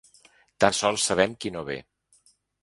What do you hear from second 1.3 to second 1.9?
qui no ve.